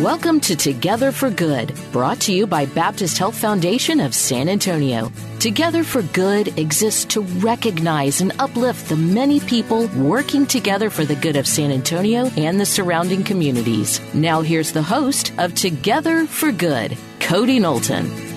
[0.00, 5.10] Welcome to Together for Good, brought to you by Baptist Health Foundation of San Antonio.
[5.40, 11.16] Together for Good exists to recognize and uplift the many people working together for the
[11.16, 14.00] good of San Antonio and the surrounding communities.
[14.14, 18.27] Now, here's the host of Together for Good, Cody Knowlton.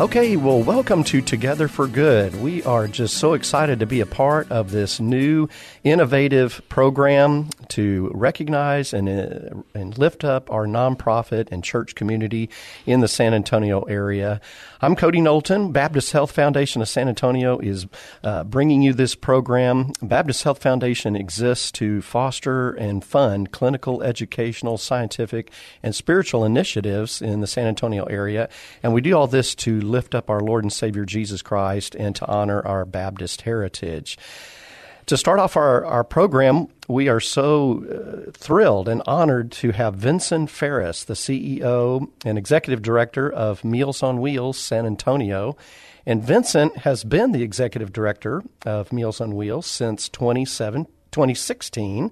[0.00, 2.34] Okay, well, welcome to Together for Good.
[2.42, 5.48] We are just so excited to be a part of this new
[5.84, 12.50] innovative program to recognize and, uh, and lift up our nonprofit and church community
[12.86, 14.40] in the San Antonio area.
[14.80, 15.70] I'm Cody Knowlton.
[15.70, 17.86] Baptist Health Foundation of San Antonio is
[18.24, 19.92] uh, bringing you this program.
[20.02, 25.52] Baptist Health Foundation exists to foster and fund clinical, educational, scientific,
[25.84, 28.48] and spiritual initiatives in the San Antonio area.
[28.82, 32.16] And we do all this to lift up our Lord and Savior Jesus Christ and
[32.16, 34.18] to honor our Baptist heritage.
[35.06, 39.96] To start off our, our program, we are so uh, thrilled and honored to have
[39.96, 45.58] Vinsen Faris, the CEO and executive director of Meals on Wheels San Antonio.
[46.06, 52.10] And Vinsen has been the executive director of Meals on Wheels since 2016.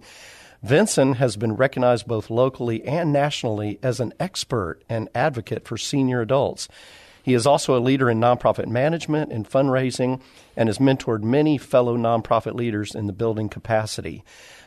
[0.64, 6.20] Vinsen has been recognized both locally and nationally as an expert and advocate for senior
[6.20, 6.68] adults.
[7.22, 10.20] He is also a leader in nonprofit management and fundraising
[10.56, 14.24] and has mentored many fellow nonprofit leaders in the building capacity.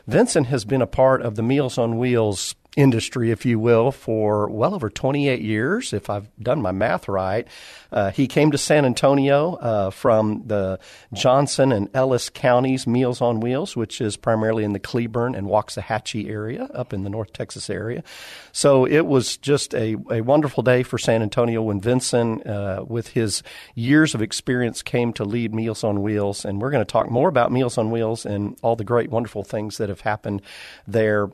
[0.08, 4.48] Vinsen has been a part of the Meals on Wheels industry, if you will, for
[4.48, 7.48] well over 28 years, if I've done my math right.
[7.90, 10.78] Uh, he came to San Antonio uh, from the
[11.14, 16.28] Johnson and Ellis counties Meals on Wheels, which is primarily in the Cleburne and Waxahachie
[16.28, 18.04] area, up in the North Texas area.
[18.52, 23.08] So it was just a, a wonderful day for San Antonio when Vinsen, uh, with
[23.08, 23.42] his
[23.74, 26.44] years of experience, came to lead Meals on Wheels.
[26.44, 29.44] And we're going to talk more about Meals on Wheels and all the great, wonderful
[29.44, 30.42] things that have happened
[30.86, 31.30] there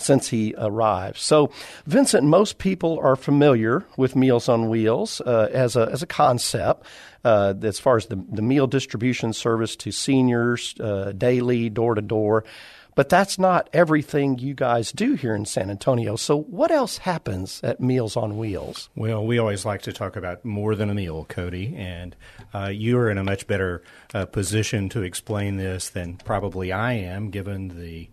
[0.00, 1.18] since he arrived.
[1.18, 1.50] So,
[1.88, 6.86] Vinsen, most people are familiar with Meals on Wheels uh, as a as a concept.
[7.22, 12.00] Uh, as far as the, the meal distribution service to seniors, uh, daily, door to
[12.00, 12.44] door.
[12.94, 16.16] But that's not everything you guys do here in San Antonio.
[16.16, 18.90] So, what else happens at Meals on Wheels?
[18.96, 22.16] Well, we always like to talk about more than a meal, Cody, and
[22.52, 23.82] uh, you're in a much better
[24.12, 28.10] uh, position to explain this than probably I am, given the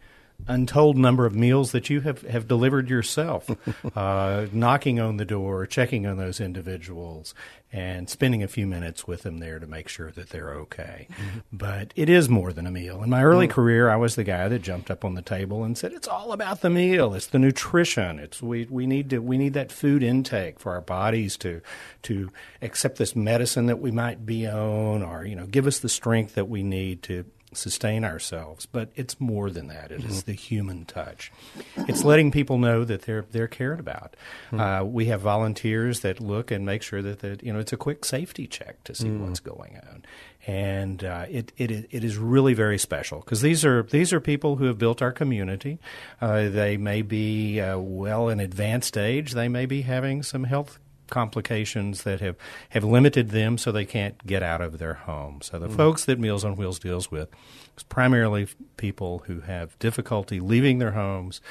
[0.48, 3.50] untold number of meals that you have, have delivered yourself,
[3.96, 7.34] uh, knocking on the door, checking on those individuals,
[7.72, 11.08] and spending a few minutes with them there to make sure that they're okay.
[11.12, 11.40] Mm-hmm.
[11.52, 13.04] But it is more than a meal.
[13.04, 13.56] In my early mm-hmm.
[13.56, 16.32] career, I was the guy that jumped up on the table and said, "It's all
[16.32, 17.14] about the meal.
[17.14, 18.20] It's the nutrition.
[18.20, 21.62] It's we, we need to we need that food intake for our bodies to
[22.04, 22.32] to
[22.62, 26.36] accept this medicine that we might be on, or you know, give us the strength
[26.36, 28.66] that we need to sustain ourselves.
[28.66, 29.92] But it's more than that.
[29.92, 30.10] It mm-hmm.
[30.10, 31.32] is the human touch.
[31.76, 34.16] It's letting people know that they're they're cared about.
[34.48, 34.60] Mm-hmm.
[34.60, 37.78] Uh, we have volunteers that look and make sure that that you know it's a
[37.78, 39.28] quick safety check to see mm-hmm.
[39.28, 40.04] what's going on.
[40.46, 44.56] And uh, it, it it is really very special because these are these are people
[44.56, 45.80] who have built our community.
[46.22, 49.34] Uh, they may be uh, well in advanced age.
[49.34, 52.36] They may be having some health complications that have,
[52.70, 55.40] have limited them so they can't get out of their home.
[55.42, 55.76] So the mm.
[55.76, 57.30] folks that Meals on Wheels deals with
[57.76, 58.48] is primarily
[58.78, 61.42] people who have difficulty leaving their homes,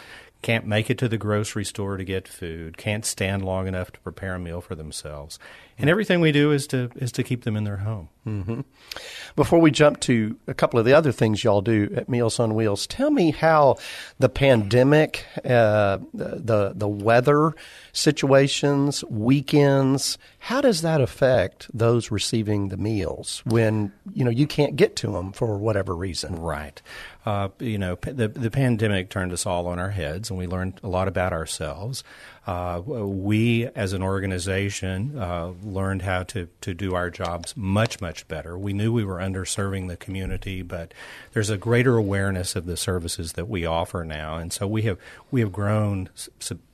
[0.43, 4.01] can't make it to the grocery store to get food, can't stand long enough to
[4.01, 5.39] prepare a meal for themselves.
[5.79, 8.09] And everything we do is to is to keep them in their home.
[8.27, 8.61] Mm-hmm.
[9.37, 12.55] Before we jump to a couple of the other things y'all do at Meals on
[12.55, 13.77] Wheels, tell me how
[14.19, 17.55] the pandemic, uh, the the weather
[17.93, 24.77] situations, weekends, how does that affect those receiving the meals when you know you can't
[24.77, 26.37] get to them for whatever reason?
[26.37, 26.81] Right.
[27.27, 30.79] Uh, you know, the the pandemic turned us all on our heads, and we learned
[30.85, 32.05] a lot about ourselves.
[32.47, 38.29] Uh, we, as an organization, uh, learned how to, to do our jobs much, much
[38.29, 38.57] better.
[38.57, 40.95] We knew we were underserving the community, but
[41.33, 44.99] there's a greater awareness of the services that we offer now, and so we have
[45.33, 46.09] we have grown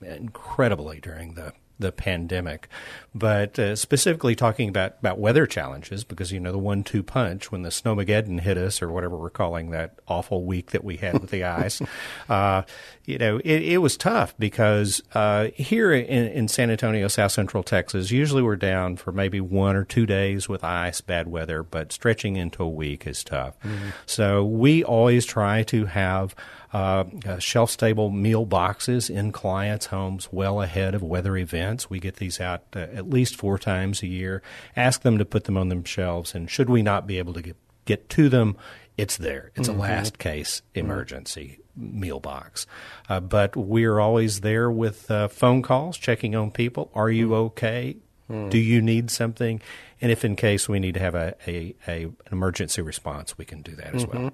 [0.03, 2.69] incredibly during the the pandemic,
[3.15, 7.63] but uh, specifically talking about, about weather challenges because you know the one-two punch when
[7.63, 11.31] the snowmageddon hit us or whatever we're calling that awful week that we had with
[11.31, 11.81] the ice.
[12.29, 12.63] Uh,
[13.05, 17.63] you know, it, it, was tough because uh, here in, in, San Antonio, South Central
[17.63, 21.93] Texas, usually we're down for maybe one or two days with ice, bad weather, but
[21.93, 23.59] stretching into a week is tough.
[23.61, 23.89] Mm-hmm.
[24.07, 26.37] So we always try to have
[26.73, 31.91] uh, uh, shelf stable meal boxes in clients' homes well ahead of weather events.
[31.91, 34.43] We get these out uh, at least four times a year.
[34.77, 37.43] Ask them to put them on them shelves, and should we not be able to
[37.43, 38.57] get, get to them,
[38.97, 39.51] it's there.
[39.57, 39.81] It's mm-hmm.
[39.81, 41.62] a last case emergency mm-hmm.
[41.77, 42.67] Meal box.
[43.09, 46.91] Uh, but we're always there with uh, phone calls, checking on people.
[46.95, 47.35] Are you mm-hmm.
[47.35, 47.97] okay?
[48.31, 48.51] Mm.
[48.51, 49.61] Do you need something?
[50.01, 53.45] And if in case we need to have a, a, a an emergency response, we
[53.45, 54.23] can do that as mm-hmm.
[54.25, 54.33] well.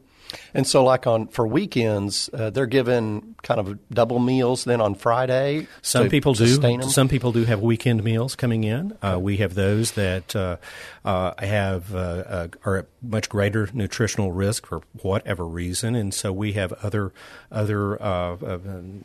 [0.55, 4.65] And so, like on for weekends, uh, they're given kind of double meals.
[4.65, 6.83] Then on Friday, some people do.
[6.83, 8.97] Some people do have weekend meals coming in.
[9.03, 10.57] Uh, we have those that uh,
[11.05, 16.33] uh have uh, uh, are at much greater nutritional risk for whatever reason, and so
[16.33, 17.13] we have other
[17.51, 17.99] other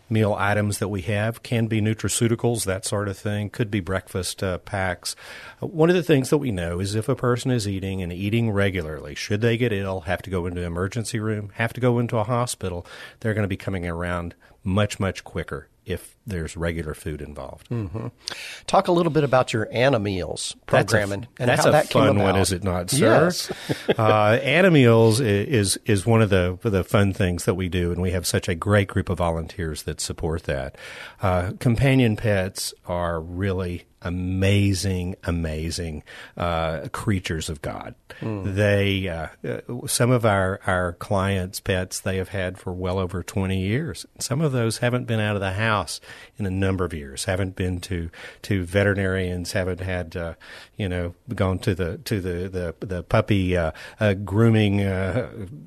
[0.09, 1.43] meal items that we have.
[1.43, 3.49] Can be nutraceuticals, that sort of thing.
[3.49, 5.15] Could be breakfast packs.
[5.59, 8.51] one of the things that we know is if a person is eating and eating
[8.51, 11.99] regularly, should they get ill, have to go into emergency emergency room, have to go
[11.99, 12.85] into a hospital,
[13.19, 17.67] they're going to be coming around much, much quicker if there's regular food involved.
[17.69, 18.07] Mm-hmm.
[18.67, 21.89] Talk a little bit about your Animeals program that's a, and, that's how a that
[21.89, 23.25] fun one, is it not, sir?
[23.25, 23.51] Yes.
[23.97, 28.11] uh, Animeals is is one of the the fun things that we do, and we
[28.11, 30.77] have such a great group of volunteers that support that.
[31.21, 36.03] Uh, companion pets are really amazing, amazing
[36.37, 37.95] uh, creatures of God.
[38.19, 38.55] Mm.
[38.55, 43.23] They, uh, uh, some of our, our clients' pets they have had for well over
[43.23, 44.05] 20 years.
[44.19, 45.99] Some of those haven't been out of the house
[46.37, 48.09] in a number of years, haven't been to,
[48.43, 50.33] to veterinarians, haven't had, uh,
[50.77, 54.83] you know, gone to the, to the, the, the puppy uh, uh, grooming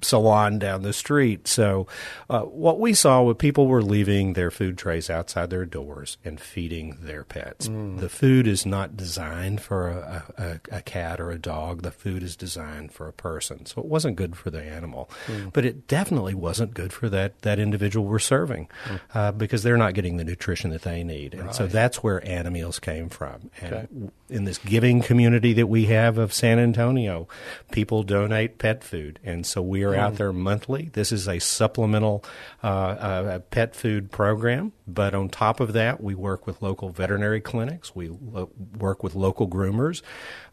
[0.03, 1.49] salon down the street.
[1.49, 1.87] So
[2.29, 6.99] what we saw was people were leaving their food trays outside their doors and feeding
[7.01, 7.69] their pets.
[7.69, 8.01] Mm.
[8.01, 11.83] The food food is not designed for a, a, a, cat or a dog.
[11.83, 13.67] The food is designed for a person.
[13.67, 15.53] So it wasn't good for the animal, mm.
[15.53, 19.01] but it definitely wasn't good for that, that individual we're serving mm.
[19.15, 21.35] uh, because they're not getting the nutrition that they need.
[21.35, 21.55] And right.
[21.55, 23.49] so that's where Animeals came from.
[23.61, 23.87] And okay.
[24.29, 27.29] in this giving community that we have of San Antonio,
[27.71, 29.21] people donate pet food.
[29.23, 29.99] And so we are mm.
[29.99, 30.91] out there monthly.
[30.95, 32.25] This is a supplemental
[32.65, 34.73] uh, uh, pet food program.
[34.89, 37.95] But on top of that, we work with local veterinary clinics.
[37.95, 40.03] We lo- work with local groomers.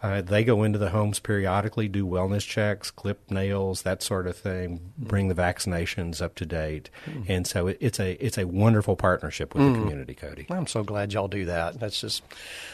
[0.01, 4.35] Uh, they go into the homes periodically, do wellness checks, clip nails, that sort of
[4.35, 7.24] thing, bring the vaccinations up to date, mm.
[7.30, 9.74] and so it, it's a it's a wonderful partnership with mm.
[9.74, 10.47] the community, Cody.
[10.50, 11.79] I'm so glad y'all do that.
[11.79, 12.24] That's just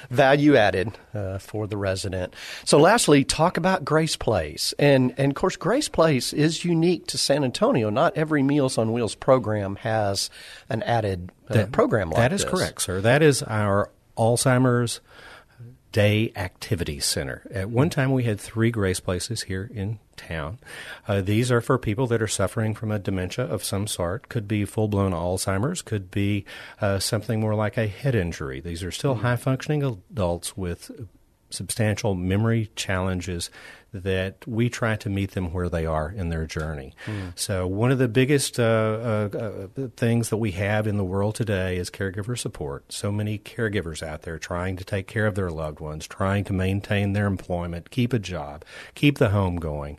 [0.10, 2.34] value added uh, for the resident.
[2.66, 7.18] So, lastly, talk about Grace Place, and and of course, Grace Place is unique to
[7.18, 7.90] San Antonio.
[7.90, 10.30] Not every Meals on Wheels program has
[10.70, 12.52] an added uh, that, program like That is this.
[12.52, 13.02] correct, sir.
[13.02, 15.00] That is our Alzheimer's
[15.92, 17.42] Day Activity Center.
[17.52, 20.60] At one time, we had three Grace Places here in town.
[21.08, 24.30] Uh, these are for people that are suffering from a dementia of some sort.
[24.30, 26.46] Could be full blown Alzheimer's, could be
[26.80, 28.60] uh, something more like a head injury.
[28.60, 29.24] These are still mm-hmm.
[29.24, 30.92] high functioning adults with
[31.50, 33.50] substantial memory challenges
[33.92, 36.94] that we try to meet them where they are in their journey.
[37.06, 37.38] Mm.
[37.38, 41.36] So, one of the biggest uh, uh, uh, things that we have in the world
[41.36, 42.92] today is caregiver support.
[42.92, 46.54] So many caregivers out there trying to take care of their loved ones, trying to
[46.54, 49.98] maintain their employment, keep a job, keep the home going,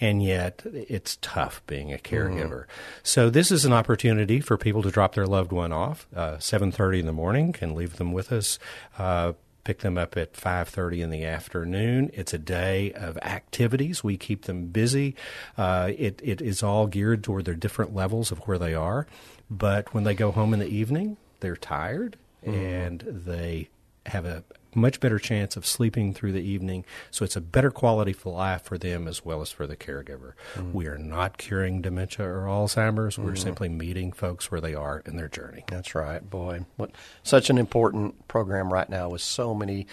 [0.00, 2.64] and yet it's tough being a caregiver.
[2.64, 2.66] Mm.
[3.02, 6.06] So, this is an opportunity for people to drop their loved one off.
[6.14, 8.58] Uh, 7:30 in the morning can leave them with us
[8.98, 9.32] uh,
[9.64, 12.10] pick them up at 5.30 in the afternoon.
[12.14, 14.02] It's a day of activities.
[14.02, 15.14] We keep them busy.
[15.56, 19.06] Uh, it, it is all geared toward their different levels of where they are.
[19.50, 22.16] But when they go home in the evening they're tired
[22.46, 22.54] mm.
[22.54, 23.68] and they
[24.06, 24.42] have a
[24.74, 26.84] much better chance of sleeping through the evening.
[27.10, 30.32] So it's a better quality of life for them as well as for the caregiver.
[30.54, 30.72] Mm.
[30.72, 33.18] We are not curing dementia or Alzheimer's.
[33.18, 33.38] We're mm.
[33.38, 35.64] simply meeting folks where they are in their journey.
[35.68, 36.28] That's right.
[36.28, 39.86] Boy, what such an important program right now with so many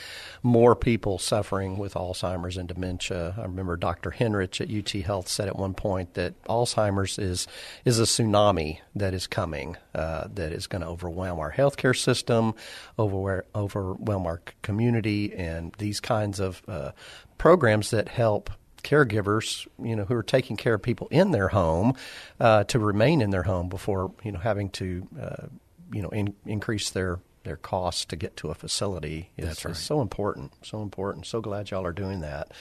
[0.43, 3.36] more people suffering with Alzheimer's and dementia.
[3.38, 4.12] I remember Dr.
[4.12, 7.48] Henrich at UT Health said at one point that Alzheimer's is
[7.86, 12.53] is a tsunami that is coming uh, that is going to overwhelm our healthcare system,
[12.98, 16.91] over, overwhelm our community and these kinds of uh,
[17.39, 18.51] programs that help
[18.83, 21.95] caregivers, you know, who are taking care of people in their home,
[22.39, 25.47] uh, to remain in their home before you know having to, uh,
[25.91, 29.71] you know, in, increase their their costs to get to a facility is, That's right.
[29.71, 30.51] is so important.
[30.61, 31.25] So important.
[31.25, 32.51] So glad y'all are doing that.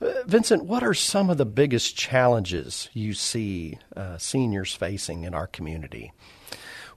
[0.00, 5.34] Uh, Vinsen, what are some of the biggest challenges you see uh, seniors facing in
[5.34, 6.12] our community?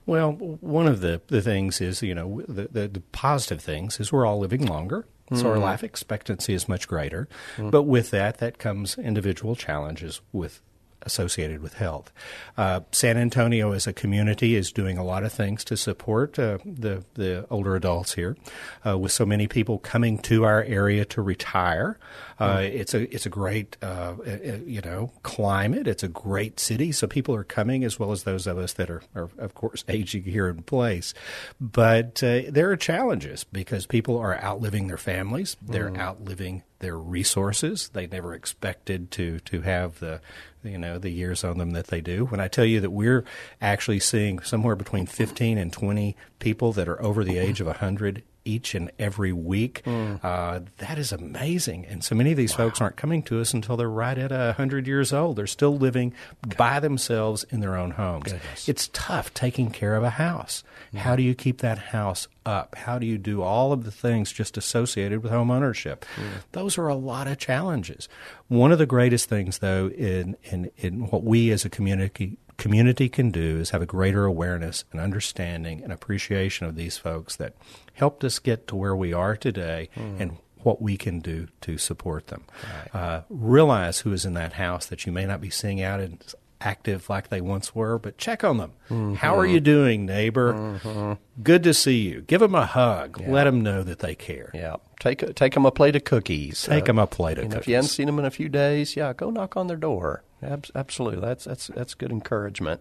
[0.06, 4.12] Well, one of the, the things is, you know, the, the, the positive things is
[4.12, 5.06] we're all living longer.
[5.34, 5.62] So our mm.
[5.62, 7.28] life expectancy is much greater.
[7.58, 10.62] But with that, that comes individual challenges with
[11.06, 12.12] associated with health.
[12.56, 16.58] Uh, San Antonio as a community is doing a lot of things to support uh,
[16.64, 18.36] the the older adults here.
[18.84, 21.98] Uh, with so many people coming to our area to retire,
[22.38, 25.86] uh, it's a it's a great uh, uh, you know climate.
[25.86, 28.90] It's a great city, so people are coming as well as those of us that
[28.90, 31.14] are, are of course aging here in place.
[31.60, 35.56] But uh, there are challenges because people are outliving their families.
[35.62, 37.88] They're outliving their resources.
[37.88, 40.20] They never expected to to have the
[40.66, 42.24] you know the years on them that they do.
[42.26, 43.24] When I tell you that we're
[43.60, 48.22] actually seeing somewhere between 15 and 20 people that are over the age of 100
[48.46, 50.14] each and every week, hmm.
[50.22, 51.84] uh, that is amazing.
[51.86, 54.86] And so many of these folks aren't coming to us until they're right at 100
[54.86, 55.36] years old.
[55.36, 56.14] They're still living
[56.56, 58.32] by themselves in their own homes.
[58.66, 60.64] It's tough taking care of a house.
[60.92, 60.98] Hmm.
[60.98, 62.76] How do you keep that house up?
[62.76, 66.04] How do you do all of the things just associated with home ownership?
[66.14, 66.26] Hmm.
[66.52, 68.08] Those are a lot of challenges.
[68.48, 73.08] One of the greatest things, though, in, in, in what we as a community community
[73.08, 77.54] can do is have a greater awareness and understanding and appreciation of these folks that
[77.94, 80.16] helped us get to where we are today hmm.
[80.18, 82.44] and what we can do to support them.
[82.92, 86.34] Uh, realize who is in that house that you may not be seeing out and
[86.60, 88.72] active like they once were, but check on them.
[88.90, 89.14] Mm-hmm.
[89.14, 90.54] How are you doing, neighbor?
[90.54, 91.42] Mm-hmm.
[91.42, 92.22] Good to see you.
[92.22, 93.20] Give them a hug.
[93.20, 94.50] Let them know that they care.
[94.54, 96.62] Yeah, take take them a plate of cookies.
[96.64, 97.64] Take uh, them a plate of you know, cookies.
[97.64, 100.22] If you haven't seen them in a few days, yeah, go knock on their door.
[100.42, 102.80] Ab- absolutely, that's that's that's good encouragement.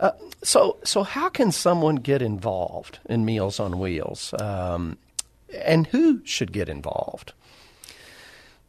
[0.00, 4.98] Uh, so so how can someone get involved in Meals on Wheels, um,
[5.62, 7.32] and who should get involved?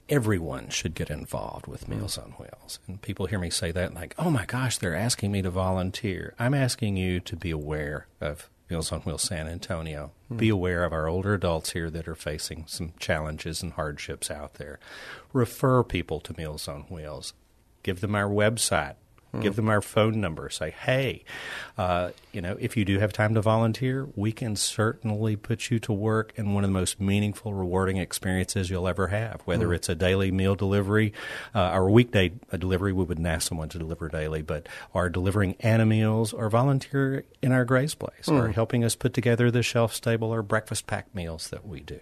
[0.09, 2.79] everyone should get involved with Meals on Wheels.
[2.87, 6.33] And people hear me say that like, oh my gosh, they're asking me to volunteer.
[6.37, 10.11] I'm asking you to be aware of Meals on Wheels San Antonio.
[10.35, 14.55] Be aware of our older adults here that are facing some challenges and hardships out
[14.55, 14.79] there.
[15.33, 17.33] Refer people to Meals on Wheels.
[17.85, 18.95] Give them our website.
[19.41, 20.49] Give them our phone number.
[20.49, 21.25] Say, hey,
[21.77, 25.77] uh, you know, if you do have time to volunteer, we can certainly put you
[25.79, 29.41] to work in one of the most meaningful, rewarding experiences you'll ever have.
[29.43, 31.11] Whether it's a daily meal delivery
[31.53, 35.55] uh, or a weekday delivery, we wouldn't ask someone to deliver daily, but or delivering
[35.59, 40.33] Animeals or volunteer in our Grace Place or helping us put together the shelf stable
[40.33, 41.99] or breakfast pack meals that we do.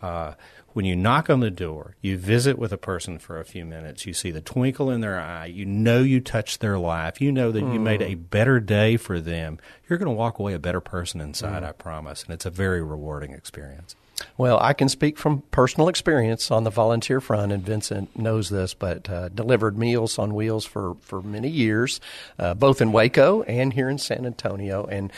[0.00, 0.34] Uh,
[0.72, 4.06] when you knock on the door, you visit with a person for a few minutes,
[4.06, 7.50] you see the twinkle in their eye, you know you touched their life, you know
[7.50, 8.22] that you made a hmm.
[8.22, 9.58] better day for them,
[9.88, 12.22] you're going to walk away a better person inside, I promise.
[12.24, 13.96] And it's a very rewarding experience.
[14.36, 18.74] Well, I can speak from personal experience on the volunteer front, and Vinsen knows this,
[18.74, 22.00] but uh, delivered Meals on Wheels for, for many years,
[22.38, 24.84] uh, both in Waco and here in San Antonio.
[24.84, 25.12] And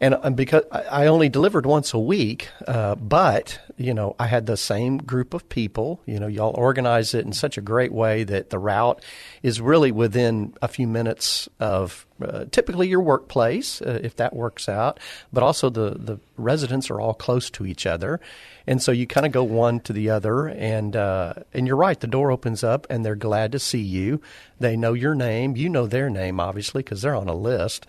[0.00, 4.26] and, and because I I only delivered once a week, uh, but you know I
[4.26, 6.00] had the same group of people.
[6.06, 9.04] You know, y'all organize it in such a great way that the route
[9.42, 14.68] is really within a few minutes of uh, typically your workplace, uh, if that works
[14.68, 15.00] out,
[15.32, 18.20] but also the, the residents are all close to each other.
[18.66, 21.98] And so you kind of go one to the other, and uh, and you're right.
[21.98, 24.22] The door opens up, and they're glad to see you.
[24.58, 25.56] They know your name.
[25.56, 27.86] You know their name, obviously, because they're on a list.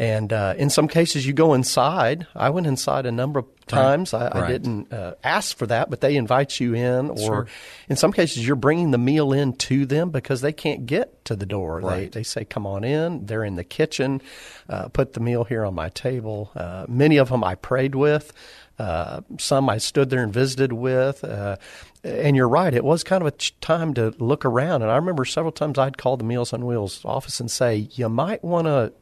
[0.00, 2.28] And uh, in some cases, you go inside.
[2.36, 4.14] I went inside a number of times.
[4.14, 4.48] I, I Right.
[4.48, 7.10] didn't uh, ask for that, but they invite you in.
[7.10, 7.48] Or
[7.88, 11.34] in some cases, you're bringing the meal in to them because they can't get to
[11.34, 11.80] the door.
[11.80, 12.12] Right.
[12.12, 14.22] They, they say, "Come on in." They're in the kitchen.
[14.68, 16.52] Uh, put the meal here on my table.
[16.54, 18.32] Uh, many of them I prayed with.
[18.78, 21.24] Uh, some I stood there and visited with.
[21.24, 21.56] Uh,
[22.04, 24.82] and you're right, it was kind of a ch- time to look around.
[24.82, 28.08] And I remember several times I'd call the Meals on Wheels office and say, "You
[28.08, 28.92] might want to."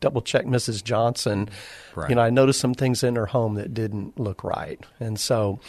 [0.00, 0.82] Double check Mrs.
[0.84, 1.48] Johnson.
[1.94, 2.10] Right.
[2.10, 5.60] You know, I noticed some things in her home that didn't look right, and so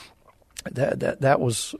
[0.71, 1.75] that that that was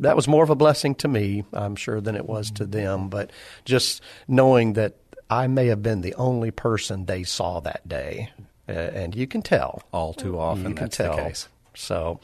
[0.00, 3.08] that was more of a blessing to me, I'm sure, than it was to them.
[3.08, 3.30] But
[3.64, 4.96] just knowing that
[5.30, 8.30] I may have been the only person they saw that day,
[8.68, 11.16] uh, and you can tell All too often, you can that's tell.
[11.16, 11.48] the case.
[11.74, 12.20] So,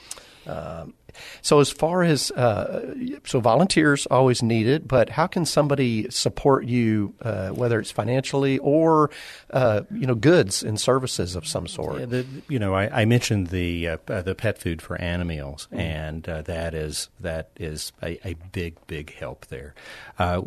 [0.47, 0.95] Um,
[1.43, 2.95] so as far as uh,
[3.25, 9.11] so volunteers always needed, but how can somebody support you, uh, whether it's financially or
[9.51, 12.01] uh, you know goods and services of some sort?
[12.01, 15.69] Yeah, the, you know, I, I mentioned the uh, uh, the pet food for animals,
[15.73, 15.79] mm.
[15.79, 19.75] and uh, that is that is a, a, big big help there.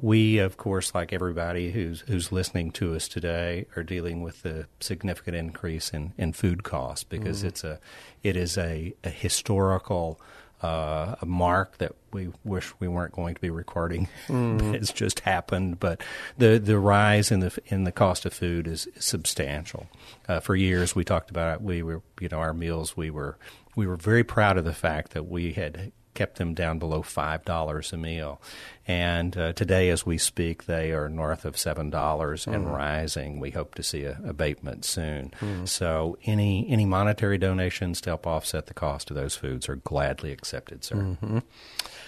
[0.01, 4.67] we, of course, like everybody who's who's listening to us today, are dealing with the
[4.79, 7.47] significant increase in, in food costs because mm.
[7.47, 7.79] it's a
[8.23, 10.19] it is a, a historical
[10.61, 14.07] uh, a mark that we wish we weren't going to be recording.
[14.27, 14.73] Mm.
[14.75, 16.01] it's just happened, but
[16.37, 19.87] the the rise in the in the cost of food is, substantial.
[20.27, 21.61] Uh, for years, we talked about it.
[21.61, 22.97] We were, you know, our meals.
[22.97, 23.37] We were
[23.75, 27.45] we were very proud of the fact that we had kept them down below five
[27.45, 28.41] dollars a meal.
[28.87, 32.55] And uh, today, as we speak, they are north of seven dollars mm.
[32.55, 32.73] and mm-hmm.
[32.73, 33.39] rising.
[33.39, 35.31] We hope to see a abatement soon.
[35.39, 35.67] Mm.
[35.67, 40.31] So, any any monetary donations to help offset the cost of those foods are gladly
[40.31, 40.95] accepted, sir.
[40.95, 41.39] Mm-hmm.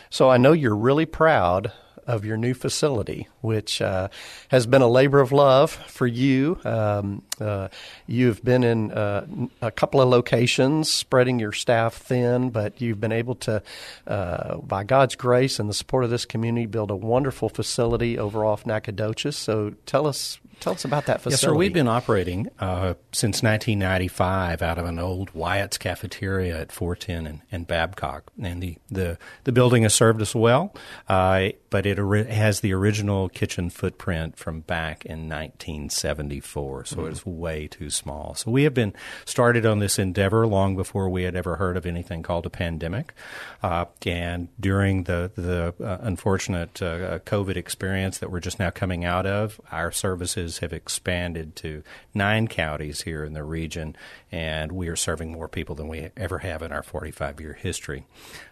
[0.09, 1.71] So, I know you're really proud
[2.09, 4.07] of your new facility, which uh,
[4.47, 6.59] has been a labor of love for you.
[6.65, 7.67] Um, uh,
[8.07, 9.27] you've been in uh,
[9.61, 13.61] a couple of locations, spreading your staff thin, but you've been able to,
[14.07, 18.43] uh, by God's grace and the support of this community, build a wonderful facility over
[18.43, 19.37] off Nacogdoches.
[19.37, 21.33] So tell us Tell us about that facility.
[21.33, 21.53] Yes, sir.
[21.53, 27.41] We've been operating uh, since 1995 out of an old Wyatt's cafeteria at 410 and,
[27.51, 30.73] and Babcock, and the, the, the building has served us well.
[31.07, 37.09] Uh, but it ori- has the original kitchen footprint from back in 1974, so mm.
[37.09, 38.33] it's way too small.
[38.35, 38.93] So we have been
[39.25, 43.13] started on this endeavor long before we had ever heard of anything called a pandemic,
[43.61, 49.05] uh, and during the the uh, unfortunate uh, COVID experience that we're just now coming
[49.05, 53.95] out of, our services have expanded to nine counties here in the region,
[54.31, 58.07] and we are serving more people than we ever have in our 45 year history.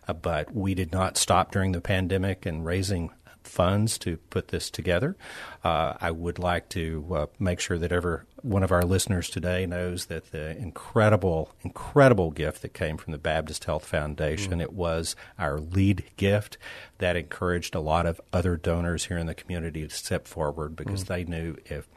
[0.07, 3.09] Uh, but we did not stop during the pandemic and raising
[3.47, 5.15] funds to put this together.
[5.63, 9.65] Uh, I would like to uh, make sure that every one of our listeners today
[9.65, 14.61] knows that the incredible, incredible gift that came from the Baptist Health Foundation, mm.
[14.61, 16.57] it was our lead gift
[16.99, 21.03] that encouraged a lot of other donors here in the community to step forward because
[21.03, 21.07] mm.
[21.07, 21.87] they knew if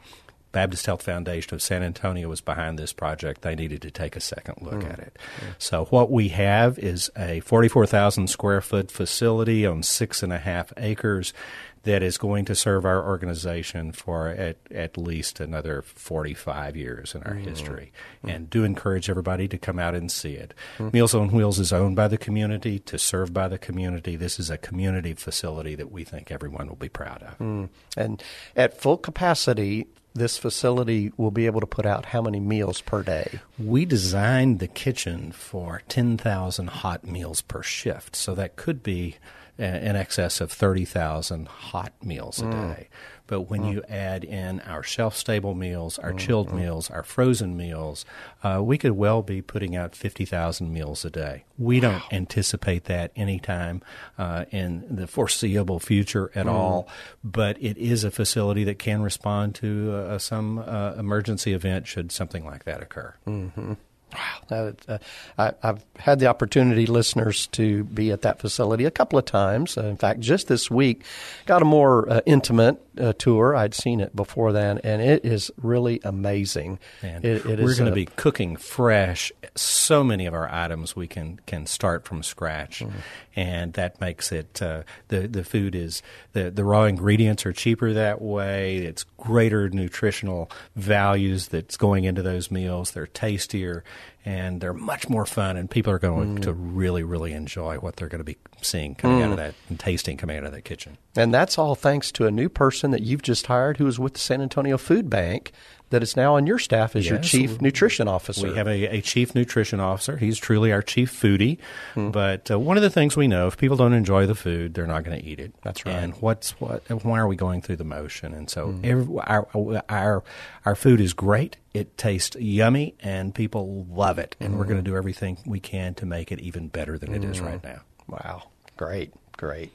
[0.51, 4.19] Baptist Health Foundation of San Antonio was behind this project, they needed to take a
[4.19, 4.91] second look mm.
[4.91, 5.17] at it.
[5.39, 5.55] Mm.
[5.57, 10.73] So, what we have is a 44,000 square foot facility on six and a half
[10.77, 11.33] acres
[11.83, 17.23] that is going to serve our organization for at, at least another 45 years in
[17.23, 17.45] our mm.
[17.45, 17.91] history.
[18.23, 18.35] Mm.
[18.35, 20.53] And do encourage everybody to come out and see it.
[20.77, 20.93] Mm.
[20.93, 24.15] Meals on Wheels is owned by the community, to serve by the community.
[24.15, 27.37] This is a community facility that we think everyone will be proud of.
[27.39, 27.69] Mm.
[27.97, 28.23] And
[28.55, 33.01] at full capacity, this facility will be able to put out how many meals per
[33.01, 33.39] day?
[33.57, 38.15] We designed the kitchen for 10,000 hot meals per shift.
[38.15, 39.15] So that could be
[39.61, 42.75] in excess of 30,000 hot meals a mm.
[42.75, 42.89] day.
[43.27, 43.71] But when mm.
[43.71, 46.19] you add in our shelf stable meals, our mm.
[46.19, 46.55] chilled mm.
[46.55, 48.03] meals, our frozen meals,
[48.43, 51.45] uh, we could well be putting out 50,000 meals a day.
[51.57, 51.91] We wow.
[51.91, 53.83] don't anticipate that anytime
[54.17, 56.51] uh, in the foreseeable future at mm.
[56.51, 56.89] all,
[57.23, 62.11] but it is a facility that can respond to uh, some uh, emergency event should
[62.11, 63.15] something like that occur.
[63.25, 63.73] Mm-hmm.
[64.13, 64.97] Wow, uh,
[65.37, 69.77] I, have had the opportunity, listeners, to be at that facility a couple of times.
[69.77, 71.03] Uh, in fact, just this week,
[71.45, 73.55] got a more uh, intimate uh, tour.
[73.55, 76.79] I'd seen it before then, and it is really amazing.
[77.01, 79.31] And it, it we're going to be cooking fresh.
[79.55, 82.97] So many of our items we can can start from scratch, mm-hmm.
[83.35, 86.01] and that makes it uh, the the food is
[86.33, 88.77] the the raw ingredients are cheaper that way.
[88.77, 92.91] It's greater nutritional values that's going into those meals.
[92.91, 93.83] They're tastier
[94.25, 96.41] and they're much more fun, and people are going mm.
[96.43, 99.23] to really, really enjoy what they're going to be seeing coming mm.
[99.23, 99.37] out of mm.
[99.37, 100.97] that and tasting coming out of that kitchen.
[101.15, 104.13] And that's all thanks to a new person that you've just hired who is with
[104.13, 105.51] the San Antonio Food Bank
[105.91, 108.47] that is now on your staff as yes, your chief nutrition officer.
[108.47, 110.17] We have a, a, chief nutrition officer.
[110.17, 111.59] He's truly our chief foodie.
[111.93, 112.11] Hmm.
[112.11, 114.87] But uh, one of the things we know, if people don't enjoy the food, they're
[114.87, 115.53] not going to eat it.
[115.61, 115.95] That's right.
[115.95, 116.83] And what's what?
[117.03, 118.33] Why are we going through the motion?
[118.33, 118.85] And so hmm.
[118.85, 119.47] every, our
[119.89, 120.23] our
[120.65, 121.57] our food is great.
[121.73, 124.35] It tastes yummy, and people love it.
[124.39, 124.59] And hmm.
[124.59, 127.39] we're going to do everything we can to make it even better than it is
[127.39, 127.45] hmm.
[127.45, 127.81] right now.
[128.07, 128.43] Wow,
[128.77, 129.71] great, great.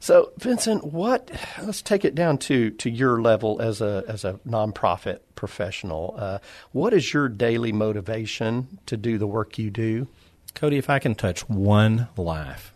[0.00, 1.30] So, Vinsen, what?
[1.62, 6.14] Let's take it down to to your level as a as a nonprofit professional.
[6.18, 6.38] Uh,
[6.72, 10.08] what is your daily motivation to do the work you do?
[10.54, 12.72] Cody, if I can touch one life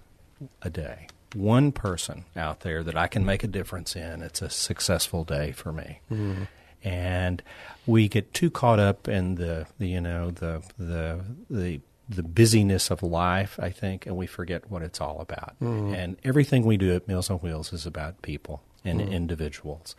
[0.63, 4.51] a day, one person out there that I can make a difference in, it's a
[4.51, 6.01] successful day for me.
[6.11, 6.45] Mm-hmm.
[6.83, 7.43] And
[7.87, 11.81] we get too caught up in the, the you know the the the
[12.11, 15.55] the busyness of life, I think, and we forget what it's all about.
[15.63, 15.95] Mm.
[15.95, 19.11] And everything we do at Meals on Wheels is about people and mm.
[19.11, 19.95] individuals,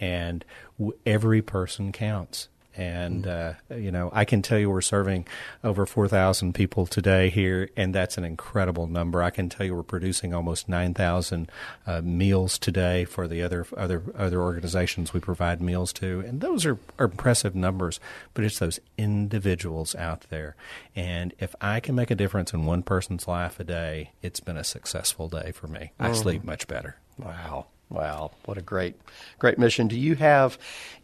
[0.00, 0.44] and
[0.78, 2.48] w- every person counts.
[2.76, 5.26] And, uh, you know, I can tell you we're serving
[5.62, 9.22] over 4,000 people today here, and that's an incredible number.
[9.22, 11.50] I can tell you we're producing almost 9,000
[11.86, 16.20] uh, meals today for the other, other, other organizations we provide meals to.
[16.20, 18.00] And those are, are impressive numbers,
[18.34, 20.56] but it's those individuals out there.
[20.96, 24.56] And if I can make a difference in one person's life a day, it's been
[24.56, 25.92] a successful day for me.
[25.98, 26.96] I sleep much better.
[27.18, 27.66] Wow.
[27.92, 28.94] Wow, what a great,
[29.38, 29.86] great mission.
[29.86, 30.56] Do you have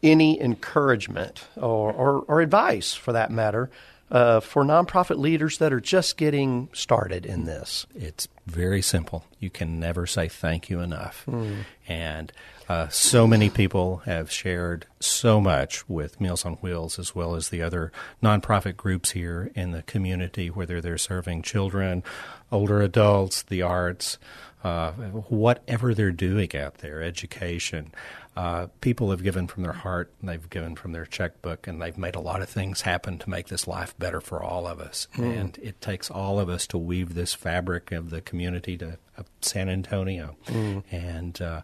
[0.03, 3.68] any encouragement or, or, or advice, for that matter,
[4.11, 7.85] uh, for nonprofit leaders that are just getting started in this?
[7.94, 9.27] It's very simple.
[9.38, 11.24] You can never say thank you enough.
[11.29, 11.64] Mm.
[11.87, 12.33] And
[12.70, 17.51] uh, so many people have shared so much with Meals on Wheels as well as
[17.51, 22.03] the other nonprofit groups here in the community, whether they're serving children,
[22.51, 24.16] older adults, the arts
[24.64, 27.92] uh, whatever they're doing out there, education.
[28.37, 31.99] Uh, people have given from their heart, and they've given from their checkbook, and they've
[31.99, 35.09] made a lot of things happen to make this life better for all of us.
[35.16, 35.38] Mm.
[35.38, 38.99] And it takes all of us to weave this fabric of the community to
[39.40, 40.37] San Antonio.
[40.47, 40.85] Mm.
[40.90, 41.62] And uh,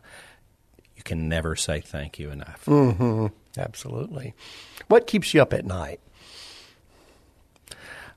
[0.97, 2.65] you can never say thank you enough.
[2.67, 3.27] Mm-hmm.
[3.57, 4.35] Absolutely.
[4.89, 6.01] What keeps you up at night?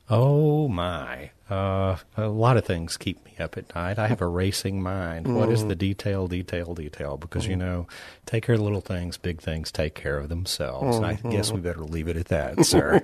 [0.10, 1.32] Oh my!
[1.50, 4.00] Uh, a lot of things keep me up at night.
[4.00, 5.26] I have a racing mind.
[5.26, 5.36] Mm.
[5.36, 7.18] What is the detail, detail, detail?
[7.18, 7.50] Because mm.
[7.50, 7.88] you know,
[8.26, 10.98] take care of little things, big things take care of themselves.
[10.98, 11.06] Mm-hmm.
[11.06, 13.02] And I guess we better leave it at that, sir.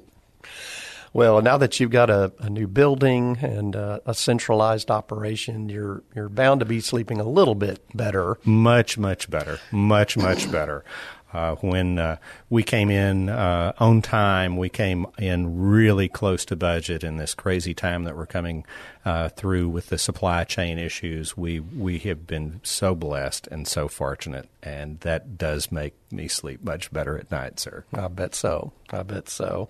[1.14, 6.04] well, now that you've got a, a new building and uh, a centralized operation, you're
[6.16, 8.38] you're bound to be sleeping a little bit better.
[8.44, 9.60] Much, much better.
[9.72, 10.84] Much, much better.
[11.32, 12.18] Uh, when uh,
[12.50, 17.04] we came in uh, on time, we came in really close to budget.
[17.04, 18.66] In this crazy time that we're coming
[19.06, 23.88] uh, through with the supply chain issues, we we have been so blessed and so
[23.88, 27.84] fortunate, and that does make me sleep much better at night, sir.
[27.94, 28.72] I bet so.
[28.90, 29.70] I bet so.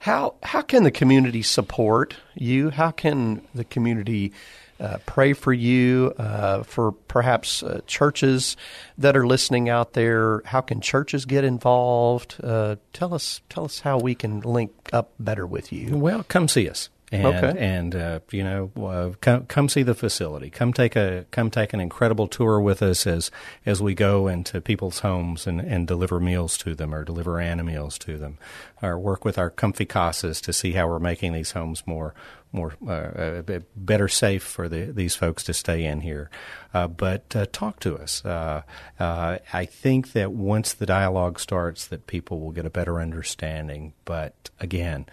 [0.00, 2.70] How how can the community support you?
[2.70, 4.32] How can the community
[4.80, 8.56] uh, pray for you, uh, for perhaps uh, churches
[8.96, 10.42] that are listening out there.
[10.44, 12.36] How can churches get involved?
[12.42, 15.96] Uh, tell us, tell us how we can link up better with you.
[15.96, 16.88] Well, come see us.
[17.10, 17.54] And, okay.
[17.58, 20.50] and uh, you know, uh, come come see the facility.
[20.50, 23.30] Come take a come take an incredible tour with us as
[23.64, 27.98] as we go into people's homes and, and deliver meals to them or deliver meals
[27.98, 28.36] to them,
[28.82, 32.14] or work with our comfy casas to see how we're making these homes more
[32.52, 36.30] more uh, uh, better safe for the, these folks to stay in here.
[36.72, 38.24] Uh, but uh, talk to us.
[38.24, 38.62] Uh,
[38.98, 43.92] uh, I think that once the dialogue starts, that people will get a better understanding.
[44.04, 45.06] But again,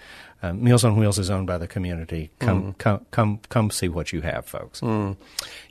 [0.54, 2.32] Meals on Wheels is owned by the community.
[2.40, 2.78] Come, mm.
[2.78, 4.82] come, come, come see what you have, folks.
[4.82, 5.18] Mm.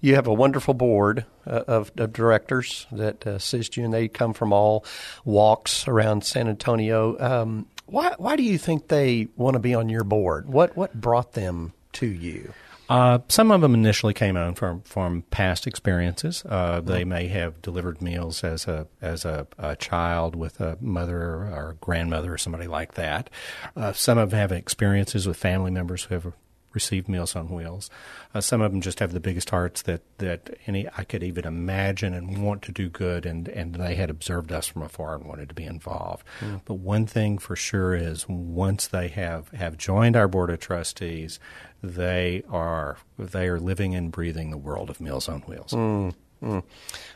[0.01, 4.53] You have a wonderful board of, of, directors that assist you, and they come from
[4.53, 4.85] all
[5.25, 7.19] walks around San Antonio.
[7.19, 10.49] Um, why why do you think they want to be on your board?
[10.49, 12.53] What what brought them to you?
[12.89, 16.45] Uh, some of them initially came on from from past experiences.
[16.47, 17.09] Uh, they mm-hmm.
[17.09, 22.35] may have delivered meals as a as a, a, child with a mother or grandmother
[22.35, 23.31] or somebody like that.
[23.77, 26.33] Uh, some of them have experiences with family members who have
[26.75, 27.89] received Meals on Wheels.
[28.35, 31.47] Uh, some of them just have the biggest hearts that, that any I could even
[31.47, 35.25] imagine and want to do good, and, and they had observed us from afar and
[35.25, 36.27] wanted to be involved.
[36.41, 36.63] Mm.
[36.65, 41.39] But one thing for sure is once they have, have joined our board of trustees,
[41.85, 45.73] they are they are living and breathing the world of Meals on Wheels.
[45.73, 46.15] Mm.
[46.43, 46.63] Mm.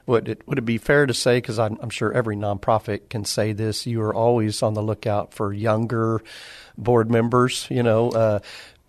[0.06, 3.24] Would it would it be fair to say, because I'm, I'm, sure every nonprofit can
[3.26, 6.22] say this, you are always on the lookout for younger
[6.78, 7.66] board members.
[7.68, 8.38] You know, uh,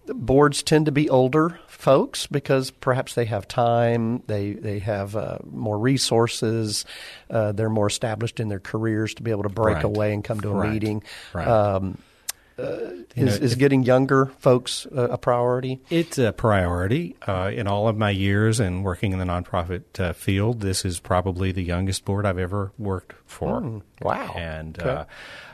[0.08, 5.40] boards tend to be older folks because perhaps they have time, they they have uh,
[5.50, 6.86] more resources,
[7.30, 9.84] uh, they're more established in their careers to be able to break right.
[9.84, 10.72] away and come to a right.
[10.72, 11.04] meeting.
[11.34, 11.48] Right.
[11.48, 11.98] Um,
[12.60, 15.80] uh, is, know, is getting younger folks a priority?
[15.90, 17.16] It's a priority.
[17.28, 21.00] Uh, in all of my years and working in the nonprofit uh, field, this is
[21.00, 23.62] probably the youngest board I've ever worked for.
[23.62, 24.34] Mm, wow!
[24.36, 24.90] And okay.
[24.90, 25.06] Uh,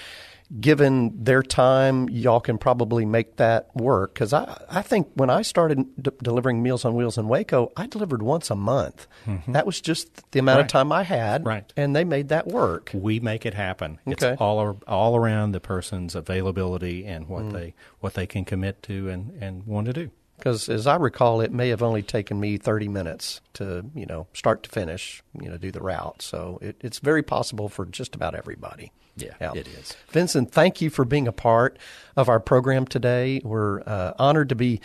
[0.61, 4.15] given their time, y'all can probably make that work.
[4.15, 7.87] Because I, I think when I started d- delivering Meals on Wheels in Waco, I
[7.87, 9.07] delivered once a month.
[9.27, 9.53] Mm-hmm.
[9.53, 10.65] That was just the amount right.
[10.65, 11.71] of time I had, right?
[11.77, 12.91] And they made that work.
[12.95, 13.99] We make it happen.
[14.07, 14.33] Okay.
[14.33, 17.53] It's all all around the person's availability and what mm.
[17.53, 20.11] they what they can commit to and, and want to do.
[20.37, 24.27] Because as I recall, it may have only taken me 30 minutes to, you know,
[24.35, 26.21] start to finish, you know, do the route.
[26.21, 28.93] So it, it's very possible for just about everybody.
[29.17, 29.97] Yeah, yeah, it is.
[30.13, 31.79] Vinsen, thank you for being a part
[32.17, 33.41] of our program today.
[33.45, 34.81] We're uh, honored to be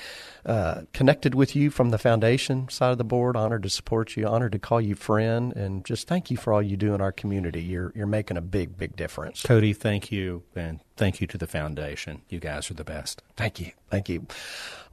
[0.46, 4.28] uh, connected with you from the foundation side of the board, honored to support you,
[4.28, 7.12] honored to call you friend, and just thank you for all you do in our
[7.12, 7.62] community.
[7.62, 9.44] You're, you're making a big, big difference.
[9.44, 12.22] Cody, thank you, and thank you to the foundation.
[12.30, 13.22] You guys are the best.
[13.36, 13.72] Thank you.
[13.89, 14.28] Thank you.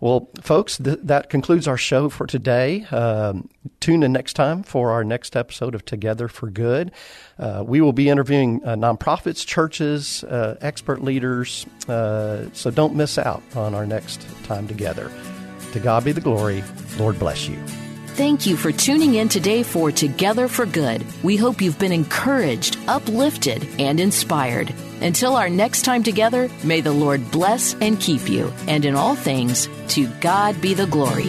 [0.00, 2.84] Well, folks, th- that concludes our show for today.
[2.86, 3.48] Um,
[3.80, 6.92] tune in next time for our next episode of Together for Good.
[7.38, 8.76] Uh, we will be interviewing uh,
[9.28, 15.10] nonprofits, churches, uh, expert leaders, uh, so don't miss out on our next time together.
[15.72, 16.64] To God be the glory.
[16.98, 17.56] Lord bless you.
[18.14, 21.04] Thank you for tuning in today for Together for Good.
[21.22, 24.74] We hope you've been encouraged, uplifted, and inspired.
[25.00, 28.52] Until our next time together, may the Lord bless and keep you.
[28.66, 31.28] And in all things, to God be the glory.